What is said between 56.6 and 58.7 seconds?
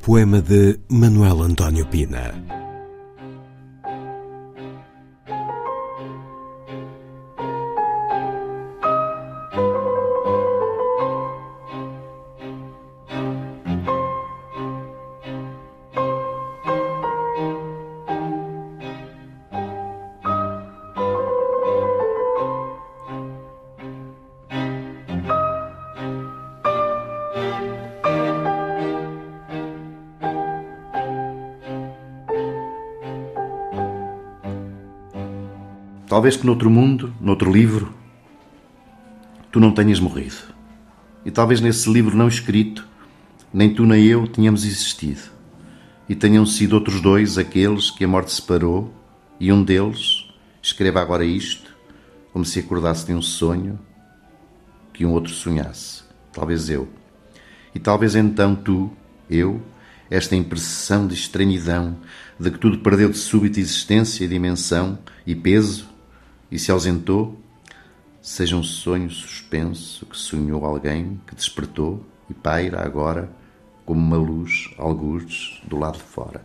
eu. E talvez então